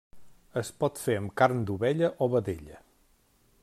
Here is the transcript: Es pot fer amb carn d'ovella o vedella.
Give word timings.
Es 0.61 0.71
pot 0.83 1.01
fer 1.03 1.17
amb 1.19 1.33
carn 1.43 1.63
d'ovella 1.69 2.13
o 2.27 2.31
vedella. 2.37 2.85